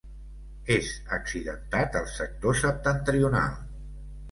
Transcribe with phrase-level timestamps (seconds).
[0.75, 3.57] És accidentat el sector septentrional.